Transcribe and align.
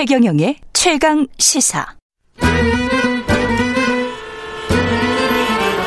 최경영의 0.00 0.56
최강 0.72 1.26
시사. 1.36 1.84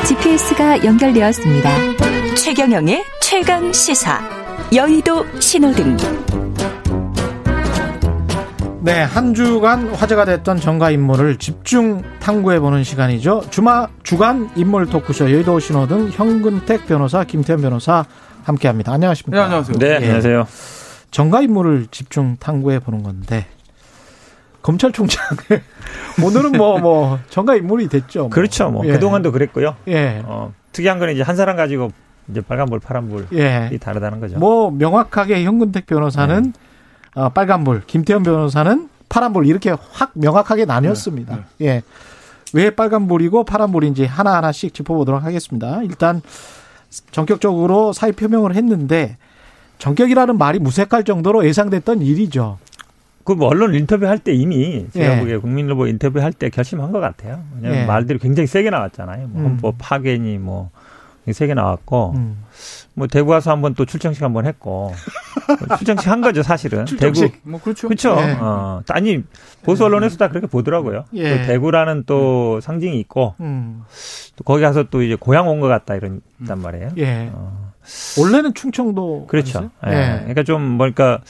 GPS가 0.06 0.84
연결되었습니다. 0.84 1.70
최경영의 2.36 3.02
최강 3.20 3.72
시사. 3.72 4.20
여의도 4.72 5.26
신호등. 5.40 5.96
네, 8.82 9.02
한 9.02 9.34
주간 9.34 9.88
화제가 9.88 10.26
됐던 10.26 10.60
정가 10.60 10.92
인물을 10.92 11.40
집중 11.40 12.00
탐구해보는 12.20 12.84
시간이죠. 12.84 13.42
주마, 13.50 13.88
주간 14.04 14.48
인물 14.54 14.86
토크쇼 14.86 15.32
여의도 15.32 15.58
신호등 15.58 16.10
현근택 16.12 16.86
변호사, 16.86 17.24
김태현 17.24 17.60
변호사 17.60 18.04
함께합니다. 18.44 18.92
안녕하십니까? 18.92 19.36
네, 19.36 19.42
안녕하세요. 19.42 19.78
네, 19.80 19.88
예. 19.88 19.96
안녕하세요. 19.96 20.46
정가 21.10 21.42
인물을 21.42 21.88
집중 21.90 22.36
탐구해 22.36 22.78
보는 22.78 23.02
건데 23.02 23.46
검찰총장 24.64 25.22
오늘은 26.24 26.52
뭐 26.52 26.78
뭐 26.78 27.18
정가 27.28 27.54
인물이 27.54 27.88
됐죠. 27.88 28.20
뭐. 28.20 28.30
그렇죠. 28.30 28.70
뭐 28.70 28.86
예. 28.86 28.92
그동안도 28.92 29.30
그랬고요. 29.30 29.76
예, 29.88 30.22
어, 30.24 30.52
특이한 30.72 30.98
건 30.98 31.10
이제 31.10 31.22
한 31.22 31.36
사람 31.36 31.56
가지고 31.56 31.90
이제 32.28 32.40
빨간불, 32.40 32.80
파란불이 32.80 33.26
예. 33.34 33.70
다르다는 33.80 34.20
거죠. 34.20 34.38
뭐 34.38 34.70
명확하게 34.70 35.44
현근택 35.44 35.86
변호사는 35.86 36.42
네. 36.42 37.20
어, 37.20 37.28
빨간불, 37.28 37.82
김태현 37.86 38.22
변호사는 38.22 38.88
파란불 39.08 39.46
이렇게 39.46 39.74
확 39.92 40.12
명확하게 40.14 40.64
나뉘었습니다. 40.64 41.36
네, 41.58 41.66
예. 41.66 41.82
왜 42.54 42.70
빨간불이고 42.70 43.44
파란불인지 43.44 44.06
하나하나씩 44.06 44.72
짚어보도록 44.72 45.22
하겠습니다. 45.22 45.82
일단 45.82 46.22
전격적으로 47.10 47.92
사의 47.92 48.12
표명을 48.12 48.54
했는데 48.54 49.18
전격이라는 49.78 50.38
말이 50.38 50.58
무색할 50.58 51.04
정도로 51.04 51.46
예상됐던 51.46 52.00
일이죠. 52.00 52.58
그뭐 53.24 53.48
언론 53.48 53.74
인터뷰 53.74 54.06
할 54.06 54.18
때 54.18 54.32
이미 54.32 54.86
제가 54.92 55.16
예. 55.16 55.20
보기에 55.20 55.36
국민일보 55.38 55.86
인터뷰 55.86 56.20
할 56.20 56.32
때 56.32 56.50
결심한 56.50 56.92
것 56.92 57.00
같아요. 57.00 57.42
왜냐하면 57.56 57.82
예. 57.82 57.86
말들이 57.86 58.18
굉장히 58.18 58.46
세게 58.46 58.70
나왔잖아요. 58.70 59.28
뭐 59.28 59.40
음. 59.42 59.46
헌법 59.46 59.76
파괴니 59.78 60.38
뭐 60.38 60.70
세게 61.30 61.54
나왔고 61.54 62.12
음. 62.16 62.44
뭐 62.92 63.06
대구 63.06 63.30
와서 63.30 63.50
한번 63.50 63.72
또 63.74 63.86
출정식 63.86 64.22
한번 64.22 64.44
했고 64.46 64.92
뭐 65.66 65.76
출정식 65.78 66.06
한 66.10 66.20
거죠 66.20 66.42
사실은. 66.42 66.84
출정식. 66.86 67.32
대구 67.32 67.50
뭐 67.50 67.60
그렇죠. 67.62 67.88
그렇죠. 67.88 68.14
예. 68.18 68.36
어, 68.38 68.82
아니 68.90 69.22
보수 69.62 69.84
언론에서 69.86 70.18
다 70.18 70.28
그렇게 70.28 70.46
보더라고요. 70.46 71.04
예. 71.14 71.30
또 71.38 71.46
대구라는 71.46 72.04
또 72.04 72.60
상징이 72.60 73.00
있고 73.00 73.34
음. 73.40 73.84
또 74.36 74.44
거기 74.44 74.60
가서 74.62 74.84
또 74.90 75.02
이제 75.02 75.16
고향 75.18 75.48
온 75.48 75.60
것 75.60 75.68
같다 75.68 75.94
이런 75.94 76.20
단 76.46 76.60
말이에요. 76.60 76.90
예. 76.98 77.30
어. 77.32 77.72
원래는 78.18 78.52
충청도 78.54 79.26
그렇죠. 79.28 79.70
예. 79.86 79.90
예. 79.92 80.16
그러니까 80.20 80.42
좀 80.42 80.62
뭐니까 80.62 81.20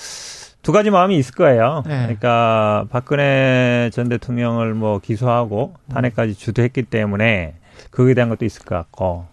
두 0.64 0.72
가지 0.72 0.90
마음이 0.90 1.16
있을 1.18 1.34
거예요. 1.34 1.82
예. 1.86 1.90
그러니까 1.90 2.86
박근혜 2.90 3.90
전 3.92 4.08
대통령을 4.08 4.74
뭐 4.74 4.98
기소하고 4.98 5.74
탄핵까지 5.90 6.34
주도했기 6.34 6.84
때문에 6.84 7.54
그에 7.90 8.14
대한 8.14 8.30
것도 8.30 8.46
있을 8.46 8.64
것 8.64 8.74
같고 8.74 9.26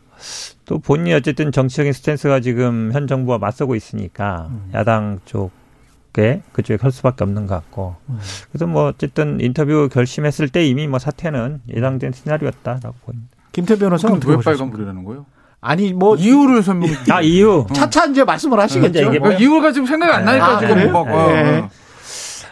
또 0.66 0.80
본인이 0.80 1.14
어쨌든 1.14 1.52
정치적인 1.52 1.94
스탠스가 1.94 2.42
지금 2.42 2.92
현 2.94 3.08
정부와 3.08 3.38
맞서고 3.38 3.76
있으니까 3.76 4.50
음. 4.52 4.72
야당 4.74 5.20
쪽에 5.24 6.42
그쪽에 6.52 6.76
갈 6.76 6.92
수밖에 6.92 7.24
없는 7.24 7.48
것 7.48 7.56
같고 7.56 7.96
음. 8.10 8.20
그래서 8.52 8.68
뭐 8.68 8.88
어쨌든 8.90 9.40
인터뷰 9.40 9.88
결심했을 9.92 10.50
때 10.50 10.66
이미 10.66 10.86
뭐 10.86 11.00
사퇴는 11.00 11.62
예상된 11.74 12.12
시나리오였다라고 12.12 12.96
보입니다. 13.06 13.30
김태현 13.54 13.80
변호사는 13.80 14.16
왜 14.16 14.20
보셨습니까? 14.20 14.52
빨간 14.52 14.70
불이라는 14.72 15.04
거예요? 15.06 15.26
아니 15.62 15.94
뭐 15.94 16.16
이유를 16.16 16.64
설명해. 16.64 16.96
아 17.12 17.22
이유 17.22 17.66
차차 17.74 18.06
이제 18.08 18.24
말씀을 18.24 18.60
하시겠죠. 18.60 18.90
이제 18.90 19.08
이게 19.08 19.20
어, 19.26 19.32
이유가 19.34 19.72
지금 19.72 19.86
생각이 19.86 20.12
안 20.12 20.26
나니까 20.26 20.58
아, 20.58 20.60
지금. 20.60 20.96
어, 20.96 21.06
예. 21.08 21.60
어. 21.60 21.70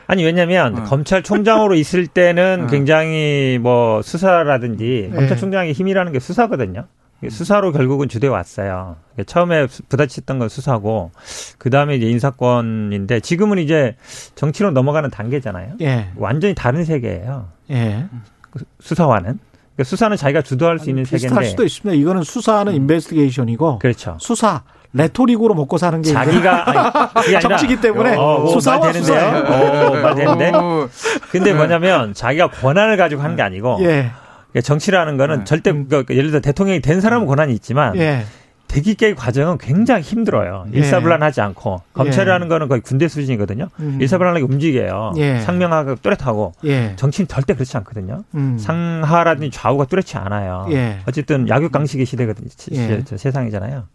아니 0.05 0.23
왜냐하면 0.23 0.77
어. 0.79 0.83
검찰총장으로 0.83 1.73
있을 1.75 2.05
때는 2.07 2.65
어. 2.65 2.67
굉장히 2.67 3.57
뭐 3.61 4.01
수사라든지 4.03 5.09
네. 5.11 5.15
검찰총장의 5.15 5.73
힘이라는 5.73 6.11
게 6.13 6.19
수사거든요. 6.19 6.85
수사로 7.29 7.73
결국은 7.73 8.07
주돼 8.07 8.27
왔어요. 8.27 8.95
처음에 9.25 9.67
수- 9.67 9.83
부딪혔던 9.89 10.39
건 10.39 10.47
수사고 10.47 11.11
그 11.57 11.69
다음에 11.69 11.95
이제 11.97 12.05
인사권인데 12.05 13.19
지금은 13.19 13.57
이제 13.57 13.97
정치로 14.35 14.71
넘어가는 14.71 15.09
단계잖아요. 15.09 15.73
예. 15.81 16.09
완전히 16.15 16.55
다른 16.55 16.85
세계예요. 16.85 17.49
예. 17.71 18.05
그 18.51 18.63
수사와는 18.79 19.37
그러니까 19.79 19.83
수사는 19.85 20.17
자기가 20.17 20.41
주도할 20.41 20.79
수 20.79 20.89
있는 20.89 21.03
비슷할 21.03 21.21
세계인데 21.21 21.49
수도 21.49 21.63
있습니다. 21.63 22.01
이거는 22.01 22.23
수사는 22.23 22.73
인베스티게이션이고 22.73 23.79
그렇죠. 23.79 24.17
수사 24.19 24.63
레토릭으로 24.91 25.53
먹고 25.53 25.77
사는 25.77 26.01
게 26.01 26.11
자기가 26.11 27.11
아니, 27.13 27.39
정치기 27.39 27.79
때문에 27.79 28.15
어, 28.15 28.43
어, 28.43 28.47
수사와 28.47 28.79
말 28.79 28.91
되는데요. 28.91 29.45
어, 29.45 29.95
말 30.01 30.15
되는데. 30.15 30.51
어, 30.53 30.89
근데 31.31 31.53
뭐냐면 31.53 32.13
자기가 32.13 32.49
권한을 32.49 32.97
가지고 32.97 33.21
하는 33.21 33.37
게 33.37 33.41
아니고 33.41 33.77
예. 33.81 34.11
그러니까 34.51 34.61
정치라는 34.63 35.15
거는 35.15 35.39
네. 35.39 35.43
절대 35.45 35.71
그 35.71 36.03
예를 36.09 36.31
들어 36.31 36.41
대통령이 36.41 36.81
된 36.81 36.99
사람은 36.99 37.25
권한이 37.25 37.53
있지만 37.53 37.95
예. 37.95 38.25
깨 38.69 39.13
과정은 39.15 39.57
굉장히 39.57 40.01
힘들어요. 40.03 40.65
예. 40.73 40.77
일사불란하지 40.77 41.41
않고 41.41 41.81
검찰이라는 41.93 42.47
거는 42.47 42.67
거의 42.67 42.81
군대 42.81 43.07
수준이거든요. 43.07 43.67
음. 43.79 43.97
일사불란하게 43.99 44.45
움직여요. 44.45 45.13
예. 45.17 45.39
상명하고 45.39 45.95
뚜렷하고 45.95 46.53
예. 46.65 46.93
정치는 46.95 47.27
절대 47.27 47.53
그렇지 47.55 47.75
않거든요. 47.77 48.23
음. 48.35 48.57
상하라든지 48.59 49.49
좌우가 49.51 49.85
뚜렷이 49.85 50.17
않아요. 50.17 50.67
예. 50.71 50.99
어쨌든 51.07 51.49
약육강식의 51.49 52.05
시대거든요. 52.05 52.47
시- 52.55 52.69
예. 52.73 53.03
시- 53.07 53.17
세상이잖아요. 53.17 53.85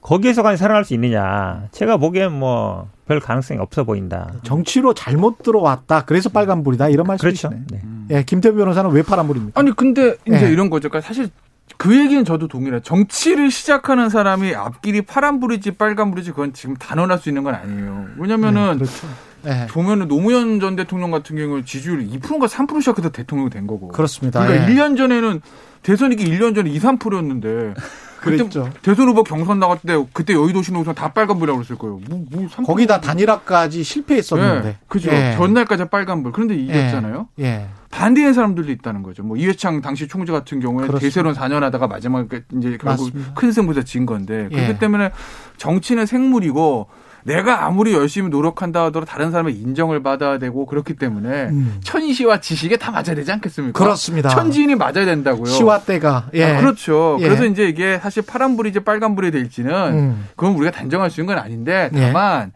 거기에서 0.00 0.42
과연 0.42 0.56
살아날 0.56 0.84
수 0.84 0.94
있느냐? 0.94 1.68
제가 1.72 1.96
보기엔 1.96 2.32
뭐 2.32 2.88
별 3.04 3.18
가능성이 3.20 3.58
없어 3.60 3.82
보인다. 3.84 4.30
정치로 4.44 4.94
잘못 4.94 5.42
들어왔다. 5.42 6.04
그래서 6.04 6.28
빨간불이다. 6.30 6.88
이런 6.88 7.04
그렇죠. 7.18 7.48
말씀이시네. 7.50 7.60
네. 8.08 8.16
예. 8.18 8.22
김태현 8.22 8.56
변호사는 8.56 8.90
왜 8.90 9.02
파란불입니까? 9.02 9.58
아니 9.60 9.74
근데 9.74 10.14
이제 10.26 10.46
예. 10.46 10.50
이런 10.52 10.70
거죠. 10.70 10.88
그러니까 10.88 11.06
사실 11.08 11.28
그 11.76 11.96
얘기는 11.98 12.24
저도 12.24 12.48
동일해요. 12.48 12.80
정치를 12.80 13.50
시작하는 13.50 14.08
사람이 14.08 14.54
앞길이 14.54 15.02
파란 15.02 15.40
불이지 15.40 15.72
빨간 15.72 16.10
불이지 16.10 16.30
그건 16.30 16.52
지금 16.52 16.76
단언할 16.76 17.18
수 17.18 17.28
있는 17.28 17.42
건 17.42 17.54
아니에요. 17.54 18.06
왜냐면은 18.18 18.78
그렇죠. 18.78 19.08
예. 19.46 19.66
보면은 19.70 20.08
노무현 20.08 20.60
전 20.60 20.76
대통령 20.76 21.10
같은 21.10 21.36
경우는 21.36 21.64
지지율이 21.64 22.08
2%인가 22.08 22.46
3% 22.46 22.80
시작해서 22.80 23.10
대통령이 23.10 23.50
된 23.50 23.66
거고. 23.66 23.88
그렇습니다. 23.88 24.44
그러니까 24.44 24.70
예. 24.70 24.74
1년 24.74 24.96
전에는 24.96 25.40
대선 25.82 26.12
이기 26.12 26.24
1년 26.24 26.54
전에 26.54 26.70
2, 26.70 26.78
3%였는데 26.78 27.74
그때 28.22 28.36
그랬죠. 28.36 28.70
대선 28.82 29.08
후보 29.08 29.24
경선 29.24 29.58
나갔을 29.58 29.82
때 29.86 30.06
그때 30.12 30.32
여의도 30.32 30.62
신호선 30.62 30.94
다 30.94 31.12
빨간불이라고 31.12 31.58
그랬을 31.58 31.76
거예요. 31.76 32.00
뭐, 32.08 32.24
뭐 32.30 32.46
3%. 32.46 32.64
거기다 32.64 33.00
단일화까지 33.00 33.82
실패했었는데. 33.82 34.68
네, 34.68 34.76
그죠. 34.88 35.10
예. 35.10 35.34
전날까지 35.36 35.86
빨간불. 35.86 36.32
그런데 36.32 36.54
이겼잖아요. 36.54 37.28
예. 37.40 37.66
반대의 37.90 38.32
사람들도 38.32 38.70
있다는 38.70 39.02
거죠. 39.02 39.22
뭐 39.22 39.36
이회창 39.36 39.82
당시 39.82 40.08
총재 40.08 40.32
같은 40.32 40.60
경우에. 40.60 40.88
대세론 40.98 41.34
4년 41.34 41.60
하다가 41.60 41.88
마지막에 41.88 42.42
이제 42.56 42.78
결국 42.80 42.86
맞습니다. 42.86 43.34
큰 43.34 43.52
승부에서 43.52 43.82
진 43.82 44.06
건데 44.06 44.48
예. 44.50 44.56
그렇기 44.56 44.78
때문에 44.78 45.10
정치는 45.56 46.06
생물이고 46.06 46.88
내가 47.24 47.64
아무리 47.64 47.92
열심히 47.92 48.28
노력한다 48.30 48.84
하더라도 48.86 49.10
다른 49.10 49.30
사람의 49.30 49.54
인정을 49.54 50.02
받아야 50.02 50.38
되고 50.38 50.66
그렇기 50.66 50.94
때문에 50.94 51.44
음. 51.44 51.80
천시와 51.82 52.40
지식에 52.40 52.76
다 52.76 52.90
맞아야 52.90 53.14
되지 53.14 53.30
않겠습니까? 53.32 53.78
그렇습니다. 53.78 54.28
천지인이 54.28 54.74
맞아야 54.74 55.04
된다고요. 55.04 55.46
시와 55.46 55.80
때가. 55.80 56.30
예. 56.34 56.44
아, 56.44 56.60
그렇죠. 56.60 57.18
예. 57.20 57.24
그래서 57.24 57.44
이제 57.44 57.68
이게 57.68 57.98
사실 57.98 58.22
파란불이지 58.22 58.80
빨간불이 58.80 59.30
될지는 59.30 59.72
음. 59.92 60.28
그건 60.36 60.54
우리가 60.54 60.70
단정할 60.70 61.10
수 61.10 61.20
있는 61.20 61.34
건 61.34 61.44
아닌데 61.44 61.90
예. 61.94 62.00
다만 62.00 62.52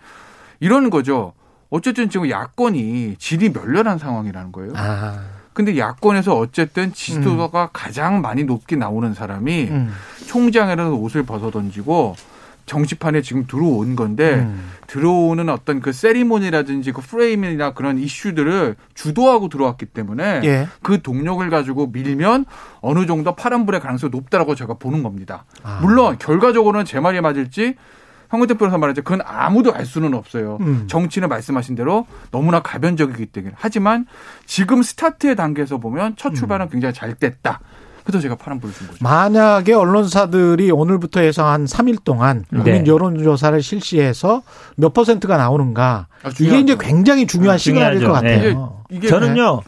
이러는 0.60 0.91
거죠. 0.91 1.32
어쨌든 1.71 2.10
지금 2.10 2.31
야권이 2.31 3.16
질이 3.19 3.50
멸렬한 3.50 3.99
상황이라는 3.99 4.53
거예요. 4.53 4.72
아. 4.76 5.19
근데 5.52 5.79
야권에서 5.79 6.37
어쨌든 6.37 6.93
지지도가 6.93 7.70
가장 7.73 8.20
많이 8.20 8.44
높게 8.44 8.76
나오는 8.76 9.14
사람이 9.14 9.69
음. 9.70 9.93
총장이라는 10.26 10.93
옷을 10.93 11.23
벗어 11.23 11.50
던지고 11.50 12.14
정치판에 12.66 13.22
지금 13.22 13.46
들어온 13.46 13.96
건데 13.96 14.34
음. 14.34 14.70
들어오는 14.86 15.48
어떤 15.48 15.80
그 15.80 15.92
세리머니라든지 15.92 16.92
그 16.92 17.00
프레임이나 17.00 17.72
그런 17.74 17.98
이슈들을 17.98 18.76
주도하고 18.94 19.48
들어왔기 19.48 19.86
때문에 19.86 20.42
예. 20.44 20.68
그 20.82 21.00
동력을 21.02 21.48
가지고 21.48 21.88
밀면 21.88 22.44
어느 22.80 23.06
정도 23.06 23.34
파란불의 23.34 23.80
가능성이 23.80 24.10
높다라고 24.10 24.54
제가 24.54 24.74
보는 24.74 25.02
겁니다. 25.02 25.44
아. 25.62 25.78
물론 25.80 26.18
결과적으로는 26.18 26.84
제 26.84 27.00
말이 27.00 27.20
맞을지 27.20 27.76
황근택 28.28 28.58
변호사 28.58 28.76
말했죠. 28.78 29.02
그건 29.02 29.20
아무도 29.24 29.72
알 29.72 29.86
수는 29.86 30.14
없어요. 30.14 30.58
음. 30.60 30.84
정치는 30.88 31.28
말씀하신 31.28 31.76
대로 31.76 32.06
너무나 32.30 32.60
가변적이기 32.60 33.26
때문에. 33.26 33.54
하지만 33.56 34.06
지금 34.46 34.82
스타트의 34.82 35.36
단계에서 35.36 35.78
보면 35.78 36.16
첫 36.16 36.34
출발은 36.34 36.68
굉장히 36.68 36.92
잘 36.92 37.14
됐다. 37.14 37.60
그래서 38.06 38.20
제가 38.23 38.37
파란불을 38.37 38.73
준 38.73 38.87
거죠. 38.87 38.99
만약에 39.03 39.73
언론사들이 39.75 40.70
오늘부터 40.70 41.20
해서 41.20 41.44
한 41.44 41.64
3일 41.64 42.05
동안 42.05 42.44
국민 42.49 42.85
네. 42.85 42.91
여론조사를 42.91 43.61
실시해서 43.62 44.43
몇 44.76 44.94
퍼센트가 44.94 45.37
나오는가 45.37 46.06
아, 46.23 46.31
이게. 46.41 46.61
이제 46.61 46.76
굉장히 46.79 47.26
중요한 47.26 47.56
아, 47.56 47.58
시그널일 47.58 48.06
것. 48.06 48.12
같아요. 48.12 48.85
이게 48.91 49.08
저는요 49.08 49.62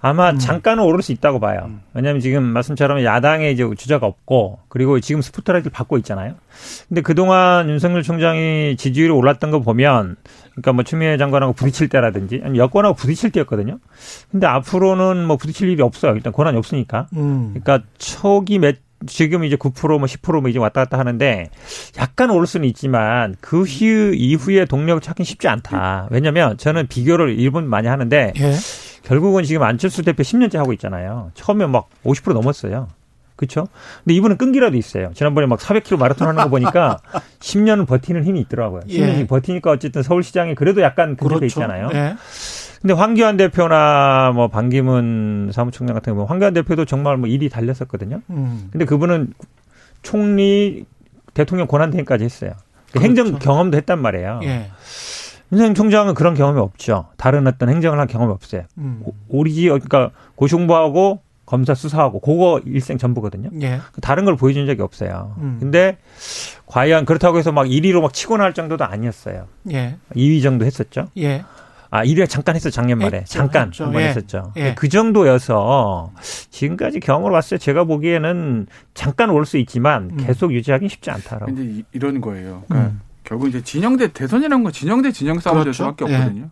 아마 0.00 0.30
음. 0.30 0.38
잠깐은 0.38 0.84
오를 0.84 1.02
수 1.02 1.10
있다고 1.10 1.40
봐요. 1.40 1.68
왜냐하면 1.92 2.20
지금 2.20 2.44
말씀처럼 2.44 3.02
야당에 3.02 3.50
이제 3.50 3.68
주자가 3.76 4.06
없고 4.06 4.60
그리고 4.68 5.00
지금 5.00 5.20
스포트라이트를 5.20 5.72
받고 5.72 5.98
있잖아요. 5.98 6.34
근데 6.88 7.00
그동안 7.00 7.68
윤석열 7.68 8.04
총장이 8.04 8.76
지지율이 8.78 9.10
올랐던 9.12 9.50
거 9.50 9.58
보면 9.60 10.14
그러니까 10.56 10.72
뭐 10.72 10.84
추미애 10.84 11.18
장관하고 11.18 11.52
부딪힐 11.52 11.88
때라든지 11.88 12.40
아니 12.42 12.58
여권하고 12.58 12.94
부딪힐 12.94 13.30
때였거든요. 13.30 13.78
근데 14.30 14.46
앞으로는 14.46 15.26
뭐 15.26 15.36
부딪힐 15.36 15.68
일이 15.68 15.82
없어요. 15.82 16.14
일단 16.14 16.32
권한이 16.32 16.56
없으니까. 16.56 17.08
음. 17.14 17.54
그러니까 17.54 17.86
초기 17.98 18.58
몇 18.58 18.76
지금 19.06 19.44
이제 19.44 19.56
9%뭐 19.56 20.06
10%뭐 20.06 20.48
이제 20.48 20.58
왔다 20.58 20.82
갔다 20.82 20.98
하는데 20.98 21.50
약간 21.98 22.30
오를 22.30 22.46
수는 22.46 22.66
있지만 22.68 23.36
그 23.40 23.62
후, 23.62 24.14
이후에 24.14 24.64
동력을 24.64 25.02
찾긴 25.02 25.26
쉽지 25.26 25.48
않다. 25.48 26.08
왜냐면 26.10 26.56
저는 26.56 26.86
비교를 26.86 27.38
일본 27.38 27.68
많이 27.68 27.88
하는데 27.88 28.32
예. 28.34 28.54
결국은 29.02 29.44
지금 29.44 29.62
안철수 29.62 30.02
대표 30.02 30.22
10년째 30.22 30.56
하고 30.56 30.72
있잖아요. 30.72 31.30
처음에 31.34 31.66
막 31.66 31.88
50% 32.04 32.32
넘었어요. 32.32 32.88
그렇죠? 33.36 33.68
근데 34.04 34.14
이분은 34.14 34.38
끈기라도 34.38 34.76
있어요. 34.76 35.10
지난번에 35.14 35.46
막 35.46 35.58
400km 35.58 35.98
마라톤 35.98 36.26
하는 36.28 36.42
거 36.42 36.48
보니까 36.48 36.98
10년은 37.40 37.86
버티는 37.86 38.24
힘이 38.24 38.40
있더라고요. 38.40 38.80
10년이 38.88 39.18
예. 39.20 39.26
버티니까 39.26 39.70
어쨌든 39.70 40.02
서울시장에 40.02 40.54
그래도 40.54 40.80
약간 40.80 41.16
근접해 41.16 41.40
그렇죠. 41.40 41.46
있잖아요. 41.60 41.90
예. 41.94 42.14
근데 42.80 42.94
황교안 42.94 43.36
대표나 43.36 44.32
뭐 44.34 44.48
반기문 44.48 45.50
사무총장 45.52 45.94
같은 45.94 46.14
경우 46.14 46.26
황교안 46.26 46.54
대표도 46.54 46.84
정말 46.84 47.16
뭐 47.16 47.28
일이 47.28 47.48
달렸었거든요. 47.48 48.20
음. 48.30 48.68
근데 48.70 48.84
그분은 48.84 49.32
총리 50.02 50.84
대통령 51.34 51.66
권한대행까지 51.66 52.24
했어요. 52.24 52.52
그렇죠. 52.90 53.04
행정 53.06 53.38
경험도 53.38 53.76
했단 53.76 54.00
말이에요. 54.00 54.40
예. 54.44 54.70
윤석열 55.52 55.74
총장은 55.74 56.14
그런 56.14 56.34
경험이 56.34 56.60
없죠. 56.60 57.06
다른 57.16 57.46
어떤 57.46 57.68
행정을 57.68 57.98
한 58.00 58.06
경험이 58.08 58.32
없어요. 58.32 58.62
음. 58.78 59.02
오- 59.04 59.14
오리지 59.28 59.64
그러니까 59.64 60.10
고시공부하고 60.34 61.20
검사 61.46 61.74
수사하고 61.74 62.20
그거 62.20 62.60
일생 62.66 62.98
전부거든요. 62.98 63.50
예. 63.62 63.80
다른 64.02 64.24
걸 64.24 64.36
보여준 64.36 64.66
적이 64.66 64.82
없어요. 64.82 65.34
음. 65.38 65.56
근데 65.60 65.96
과연 66.66 67.04
그렇다고 67.04 67.38
해서 67.38 67.52
막 67.52 67.64
1위로 67.66 68.00
막 68.02 68.12
치고 68.12 68.36
나갈 68.36 68.52
정도도 68.52 68.84
아니었어요. 68.84 69.46
예. 69.70 69.96
2위 70.14 70.42
정도 70.42 70.64
했었죠. 70.64 71.06
예. 71.18 71.44
아, 71.88 72.04
1위 72.04 72.28
잠깐 72.28 72.56
했어 72.56 72.68
작년 72.68 72.98
말에. 72.98 73.18
했죠, 73.18 73.38
잠깐 73.38 73.68
했죠. 73.68 73.84
한번 73.84 74.02
예. 74.02 74.08
했었죠. 74.08 74.52
예. 74.56 74.74
그 74.74 74.88
정도여서 74.88 76.10
지금까지 76.50 76.98
경험을 76.98 77.30
봤을 77.30 77.58
때 77.58 77.64
제가 77.64 77.84
보기에는 77.84 78.66
잠깐 78.94 79.30
올 79.30 79.46
수 79.46 79.56
있지만 79.58 80.10
음. 80.12 80.16
계속 80.16 80.52
유지하기는 80.52 80.88
쉽지 80.88 81.10
않다라고. 81.12 81.46
근데 81.46 81.62
이- 81.62 81.84
이런 81.92 82.20
거예요. 82.20 82.64
그러니까 82.68 82.90
음. 82.90 83.00
결국 83.22 83.48
이제 83.48 83.62
진영 83.62 83.96
대 83.96 84.08
대선이라는 84.12 84.64
건 84.64 84.72
진영 84.72 85.00
대 85.00 85.12
진영 85.12 85.38
싸움이 85.38 85.58
될 85.62 85.72
그렇죠. 85.72 85.84
수밖에 85.94 86.12
예. 86.12 86.16
없거든요. 86.16 86.50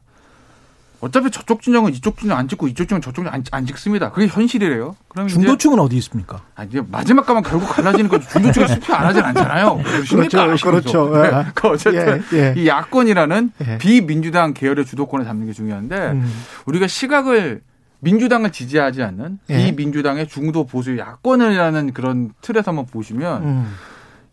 어차피 1.04 1.30
저쪽 1.30 1.60
진영은 1.60 1.92
이쪽 1.92 2.18
진영 2.18 2.38
안 2.38 2.48
찍고 2.48 2.66
이쪽 2.68 2.88
진영 2.88 3.02
저쪽 3.02 3.16
진영 3.22 3.34
안, 3.34 3.44
안 3.50 3.66
찍습니다. 3.66 4.10
그게 4.10 4.26
현실이래요. 4.26 4.96
그럼 5.08 5.28
중도층은 5.28 5.78
어디 5.78 5.96
있습니까? 5.98 6.40
아, 6.54 6.64
이제 6.64 6.82
마지막 6.90 7.26
가면 7.26 7.42
결국 7.42 7.68
갈라지는 7.68 8.08
거죠. 8.08 8.26
중도층이 8.30 8.66
수표 8.68 8.94
안 8.94 9.04
하진 9.04 9.22
않잖아요. 9.22 9.80
그러십니까? 9.84 10.46
그렇죠, 10.46 10.70
그렇죠. 10.70 11.10
네. 11.10 11.44
그 11.54 11.68
어쨌든 11.68 12.22
예, 12.32 12.38
예. 12.38 12.54
이 12.56 12.66
야권이라는 12.66 13.52
예. 13.66 13.78
비민주당 13.78 14.54
계열의 14.54 14.86
주도권을 14.86 15.26
잡는 15.26 15.46
게 15.46 15.52
중요한데 15.52 15.96
음. 16.12 16.32
우리가 16.64 16.86
시각을 16.86 17.60
민주당을 18.00 18.50
지지하지 18.50 19.02
않는 19.02 19.40
예. 19.50 19.56
비민주당의 19.56 20.26
중도 20.28 20.64
보수 20.64 20.96
야권이라는 20.96 21.92
그런 21.92 22.32
틀에서 22.40 22.70
한번 22.70 22.86
보시면 22.86 23.42
음. 23.42 23.74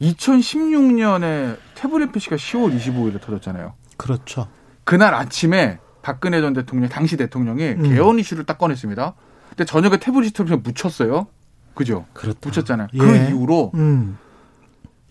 2016년에 0.01 1.57
태블릿 1.75 2.13
PC가 2.13 2.37
10월 2.37 2.77
25일에 2.77 3.21
터졌잖아요. 3.21 3.73
그렇죠. 3.97 4.47
그날 4.85 5.13
아침에 5.13 5.79
박근혜 6.01 6.41
전 6.41 6.53
대통령, 6.53 6.89
당시 6.89 7.17
대통령이 7.17 7.63
음. 7.69 7.83
개헌 7.83 8.19
이슈를 8.19 8.43
딱 8.45 8.57
꺼냈습니다. 8.57 9.13
근데 9.49 9.65
저녁에 9.65 9.97
태블릿 9.97 10.33
PC를 10.33 10.57
묻혔어요. 10.57 11.27
그죠? 11.73 12.05
그렇다. 12.13 12.39
묻혔잖아요. 12.43 12.87
예. 12.93 12.97
그 12.97 13.15
이후로 13.15 13.71
음. 13.75 14.17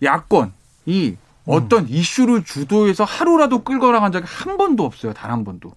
야권이 0.03 1.17
어떤 1.45 1.87
이슈를 1.87 2.43
주도해서 2.43 3.03
하루라도 3.03 3.63
끌고 3.63 3.91
나간 3.91 4.11
적이 4.11 4.25
한 4.27 4.57
번도 4.57 4.83
없어요. 4.85 5.13
단 5.13 5.31
한 5.31 5.43
번도. 5.43 5.71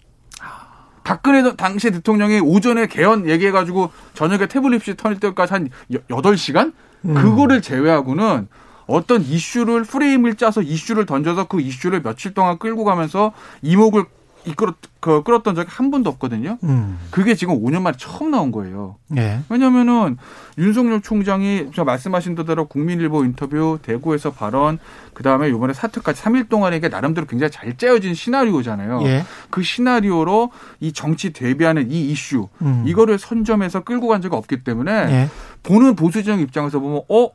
박근혜 1.03 1.55
당시 1.55 1.91
대통령이 1.91 2.39
오전에 2.39 2.87
개헌 2.87 3.29
얘기해가지고 3.29 3.91
저녁에 4.15 4.47
태블릿 4.47 4.81
PC 4.81 4.97
터질 4.97 5.19
때까지 5.19 5.53
한 5.53 5.69
8시간? 6.09 6.73
음. 7.05 7.13
그거를 7.13 7.61
제외하고는 7.61 8.47
어떤 8.87 9.21
이슈를 9.21 9.83
프레임을 9.83 10.35
짜서 10.35 10.61
이슈를 10.63 11.05
던져서 11.05 11.45
그 11.45 11.61
이슈를 11.61 12.01
며칠 12.01 12.33
동안 12.33 12.57
끌고 12.57 12.83
가면서 12.83 13.33
이목을 13.61 14.05
이끌었, 14.45 14.75
그, 14.99 15.23
끌었던 15.23 15.55
적이 15.55 15.67
한 15.71 15.91
번도 15.91 16.09
없거든요. 16.11 16.57
음. 16.63 16.97
그게 17.11 17.35
지금 17.35 17.61
5년 17.61 17.81
만에 17.81 17.95
처음 17.97 18.31
나온 18.31 18.51
거예요. 18.51 18.95
예. 19.17 19.39
왜냐면은 19.49 20.17
윤석열 20.57 21.01
총장이 21.01 21.71
저 21.73 21.83
말씀하신 21.83 22.35
대로 22.35 22.65
국민일보 22.67 23.23
인터뷰, 23.25 23.79
대구에서 23.81 24.31
발언, 24.31 24.79
그 25.13 25.23
다음에 25.23 25.49
이번에 25.49 25.73
사퇴까지 25.73 26.21
3일 26.21 26.49
동안에 26.49 26.77
이게 26.77 26.89
나름대로 26.89 27.27
굉장히 27.27 27.51
잘 27.51 27.75
짜여진 27.77 28.13
시나리오잖아요. 28.13 29.01
예. 29.03 29.23
그 29.49 29.63
시나리오로 29.63 30.51
이 30.79 30.91
정치 30.93 31.33
대비하는 31.33 31.91
이 31.91 32.11
이슈, 32.11 32.47
음. 32.61 32.83
이거를 32.87 33.17
선점해서 33.17 33.83
끌고 33.83 34.07
간 34.07 34.21
적이 34.21 34.35
없기 34.35 34.63
때문에 34.63 34.91
예. 34.91 35.29
보는 35.63 35.95
보수진영 35.95 36.39
입장에서 36.39 36.79
보면, 36.79 37.01
어? 37.09 37.29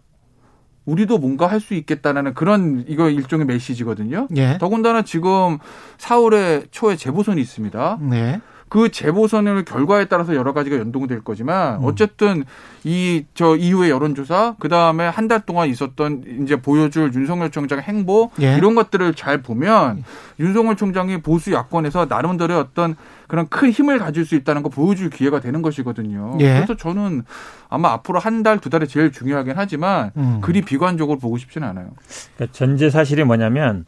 우리도 0.91 1.19
뭔가 1.19 1.47
할 1.47 1.61
수 1.61 1.75
있겠다라는 1.75 2.33
그런 2.35 2.85
이거 2.89 3.11
일종의 3.11 3.45
메시지거든요. 3.47 4.29
예. 4.37 4.57
더군다나 4.59 5.03
지금 5.03 5.59
4월에 5.99 6.65
초에 6.71 6.97
재보선이 6.97 7.39
있습니다. 7.41 7.99
네. 8.01 8.41
그 8.71 8.89
재보선의 8.91 9.65
결과에 9.67 10.07
따라서 10.07 10.35
여러 10.35 10.53
가지가 10.55 10.79
연동될 10.79 11.23
거지만 11.23 11.81
음. 11.81 11.85
어쨌든 11.85 12.45
이 12.85 13.25
저 13.35 13.57
이후의 13.57 13.91
여론조사 13.91 14.55
그 14.59 14.69
다음에 14.71 15.07
한 15.07 15.29
달 15.29 15.41
동안 15.41 15.69
있었던 15.69 16.25
이제 16.43 16.57
보여줄 16.57 17.13
윤석열 17.15 17.51
총장의 17.51 17.85
행보 17.85 18.31
예. 18.41 18.57
이런 18.57 18.75
것들을 18.75 19.13
잘 19.15 19.43
보면 19.43 20.03
윤석열 20.41 20.77
총장이 20.77 21.21
보수 21.21 21.53
야권에서 21.53 22.07
나름대로의 22.09 22.59
어떤 22.59 22.97
그런 23.29 23.47
큰 23.49 23.71
힘을 23.71 23.99
가질 23.99 24.25
수 24.25 24.35
있다는 24.37 24.63
거 24.63 24.69
보여줄 24.71 25.11
기회가 25.11 25.41
되는 25.41 25.63
것이거든요. 25.63 26.39
예. 26.41 26.55
그래서 26.55 26.77
저는 26.77 27.25
아마 27.69 27.91
앞으로 27.93 28.19
한 28.19 28.43
달 28.43 28.59
두 28.61 28.71
달이 28.71 28.89
제일 28.89 29.13
중요하긴 29.13 29.53
하지만 29.57 30.11
음. 30.17 30.39
그리 30.41 30.63
비관적으로 30.63 31.19
보고 31.19 31.37
싶지는 31.37 31.69
않아요. 31.69 31.91
그러니까 32.37 32.57
전제 32.57 32.89
사실이 32.91 33.25
뭐냐면 33.25 33.85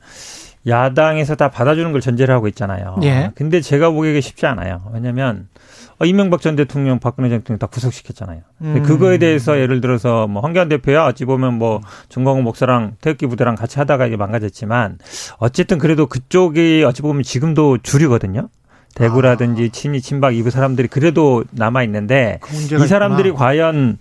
야당에서 0.67 1.35
다 1.35 1.50
받아주는 1.50 1.91
걸 1.93 2.00
전제를 2.00 2.35
하고 2.35 2.47
있잖아요. 2.49 2.97
예. 3.03 3.32
근데 3.35 3.61
제가 3.61 3.91
보기에 3.91 4.20
쉽지 4.20 4.47
않아요. 4.47 4.82
왜냐면 4.93 5.49
어, 5.99 6.05
이명박 6.05 6.41
전 6.41 6.56
대통령, 6.56 6.99
박근혜 6.99 7.29
전 7.29 7.41
대통령 7.41 7.58
다 7.58 7.67
구속시켰잖아요. 7.67 8.41
음. 8.63 8.82
그거에 8.84 9.19
대해서 9.19 9.58
예를 9.58 9.81
들어서 9.81 10.27
뭐 10.27 10.43
황교안 10.43 10.69
대표야 10.69 11.05
어찌 11.06 11.25
보면 11.25 11.55
뭐 11.55 11.81
정광훈 12.08 12.44
목사랑 12.44 12.96
태극기 13.01 13.27
부대랑 13.27 13.55
같이 13.56 13.79
하다가 13.79 14.06
이게 14.06 14.17
망가졌지만 14.17 14.98
어쨌든 15.39 15.79
그래도 15.79 16.06
그쪽이 16.06 16.84
어찌 16.87 17.03
보면 17.03 17.22
지금도 17.22 17.79
주류거든요. 17.82 18.48
대구라든지 18.94 19.70
친이 19.70 20.01
친박 20.03 20.37
이부 20.37 20.51
사람들이 20.51 20.87
그래도 20.89 21.44
남아 21.51 21.82
있는데 21.84 22.39
그 22.43 22.55
이 22.84 22.87
사람들이 22.87 23.31
있구나. 23.31 23.46
과연 23.46 23.98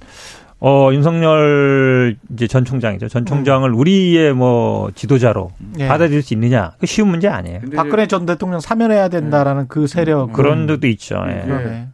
어 0.64 0.92
윤석열 0.94 2.18
이제 2.34 2.46
전 2.48 2.64
총장이죠. 2.66 3.08
전 3.08 3.26
총장을 3.26 3.68
우리의 3.74 4.34
뭐 4.34 4.92
지도자로 4.94 5.52
예. 5.80 5.88
받아들일 5.88 6.22
수 6.22 6.36
있느냐? 6.36 6.74
그 6.80 6.86
쉬운 6.86 7.08
문제 7.08 7.28
아니에요. 7.28 7.62
박근혜 7.76 8.06
전 8.06 8.28
대통령 8.28 8.60
사면해야 8.60 9.08
된다라는 9.10 9.68
그 9.68 9.88
세력 9.88 10.34
그런 10.34 10.68
데도 10.68 10.86
있죠. 10.88 11.24
예. 11.28 11.38
예. 11.42 11.46
그러네. 11.48 11.88